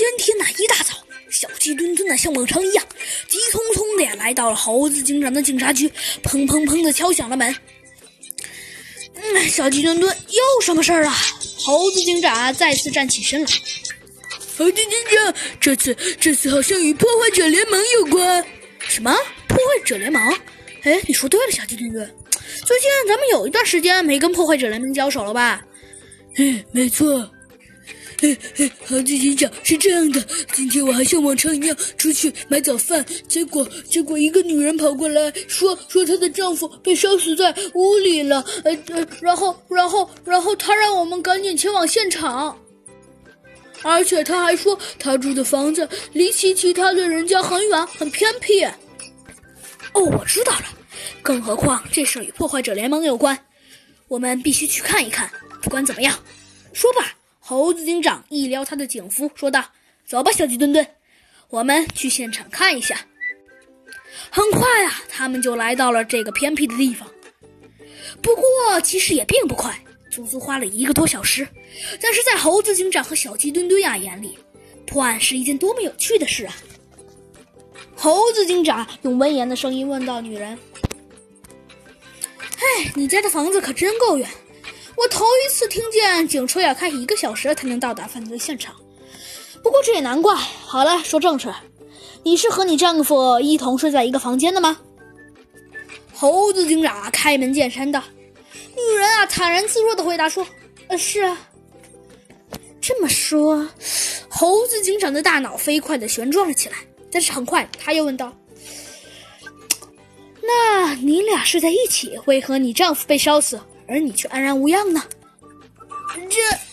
[0.00, 0.94] 今天呐，一大早，
[1.28, 2.82] 小鸡墩墩呢像往常一样，
[3.28, 5.86] 急匆匆的呀来到了猴子警长的警察局，
[6.22, 7.54] 砰砰砰的敲响了门。
[9.14, 11.14] 嗯，小鸡墩墩又什么事儿啊？
[11.58, 13.48] 猴子警长再次站起身来。
[14.56, 18.42] 猴子警长，这次这次好像与破坏者联盟有关。
[18.78, 19.14] 什么
[19.48, 20.34] 破坏者联盟？
[20.84, 22.10] 哎，你说对了，小鸡墩墩，
[22.64, 25.62] 最近咱们有一段时间没跟破坏者联盟交手了吧？
[26.38, 27.30] 嗯，没错。
[28.20, 42.54] 嘿嘿，猴子警长是这样的，今天我还像往常一样出去买早饭，结果结果一个女人跑过来说说她的丈夫被烧死在屋里了，呃呃，然后然后然后她让我们赶紧前往现场，
[43.82, 48.62] 而且她还说她住的房子离其其他的人家很远很偏僻。
[49.94, 50.66] 哦，我知道了，
[51.22, 53.38] 更何况这事与破坏者联盟有关，
[54.08, 55.30] 我们必须去看一看。
[55.62, 56.18] 不管怎么样，
[56.74, 57.16] 说吧。
[57.50, 59.72] 猴子警长一撩他的警服，说道
[60.06, 60.86] ：“走吧，小鸡墩墩，
[61.48, 63.04] 我们去现场看一下。”
[64.30, 67.10] 很快啊，他们就来到了这个偏僻的地方。
[68.22, 71.48] 不过，其实也并不快，足足花了一个多小时。
[72.00, 74.38] 但是在猴子警长和小鸡墩墩呀眼里，
[74.86, 76.56] 破案是一件多么有趣的事啊！
[77.96, 80.56] 猴子警长用威严的声音问道：“女人，
[82.38, 84.30] 哎，你家的房子可真够远。”
[84.96, 88.74] 我头一次听见警车要开一个小时才能到达犯罪现场，
[89.62, 90.34] 不过这也难怪。
[90.34, 91.52] 好了，说正事，
[92.22, 94.78] 你是和你丈夫一同睡在一个房间的吗？
[96.14, 98.02] 猴子警长开门见山道。
[98.76, 100.46] 女人啊，坦然自若的回答说
[100.88, 101.38] ：“呃，是啊。”
[102.80, 103.68] 这么说，
[104.28, 106.76] 猴子警长的大脑飞快的旋转了起来，
[107.10, 108.32] 但是很快他又问道
[110.42, 113.58] ：“那你俩睡在一起，为何你丈夫被烧死？”
[113.90, 115.02] 而你却安然无恙呢？
[116.30, 116.69] 这。